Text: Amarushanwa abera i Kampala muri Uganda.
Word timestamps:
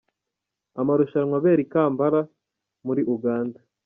Amarushanwa 0.81 1.35
abera 1.39 1.61
i 1.65 1.67
Kampala 1.73 2.21
muri 2.85 3.01
Uganda. 3.15 3.59